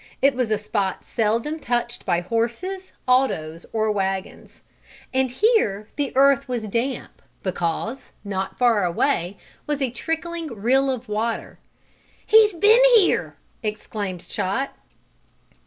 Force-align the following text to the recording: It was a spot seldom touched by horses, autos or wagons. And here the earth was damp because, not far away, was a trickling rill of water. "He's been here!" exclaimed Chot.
It 0.19 0.33
was 0.33 0.49
a 0.49 0.57
spot 0.57 1.05
seldom 1.05 1.59
touched 1.59 2.07
by 2.07 2.21
horses, 2.21 2.91
autos 3.07 3.67
or 3.71 3.91
wagons. 3.91 4.63
And 5.13 5.29
here 5.29 5.89
the 5.95 6.11
earth 6.15 6.47
was 6.47 6.63
damp 6.69 7.21
because, 7.43 8.11
not 8.23 8.57
far 8.57 8.83
away, 8.83 9.37
was 9.67 9.79
a 9.79 9.91
trickling 9.91 10.47
rill 10.47 10.89
of 10.89 11.07
water. 11.07 11.59
"He's 12.25 12.53
been 12.53 12.81
here!" 12.95 13.35
exclaimed 13.61 14.27
Chot. 14.27 14.73